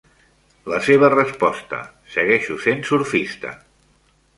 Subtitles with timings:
[0.73, 1.83] La seva resposta:
[2.17, 3.59] segueixo sent surfista.